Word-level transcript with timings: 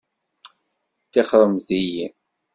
Tixxṛemt-iyi! 1.11 2.07